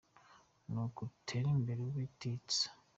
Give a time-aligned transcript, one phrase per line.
[0.71, 2.65] Nuko utere imbere ubutitsa.